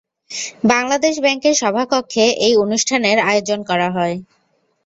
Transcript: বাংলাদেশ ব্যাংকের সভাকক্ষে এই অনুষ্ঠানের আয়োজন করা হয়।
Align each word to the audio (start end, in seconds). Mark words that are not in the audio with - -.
বাংলাদেশ 0.71 1.13
ব্যাংকের 1.19 1.55
সভাকক্ষে 1.61 2.25
এই 2.45 2.53
অনুষ্ঠানের 2.63 3.17
আয়োজন 3.29 3.59
করা 3.69 3.87
হয়। 3.89 4.15